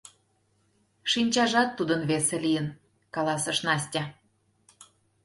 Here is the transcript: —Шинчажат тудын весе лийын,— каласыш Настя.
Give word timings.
—Шинчажат 1.11 1.69
тудын 1.77 2.01
весе 2.09 2.37
лийын,— 2.45 2.67
каласыш 3.15 3.57
Настя. 3.67 4.03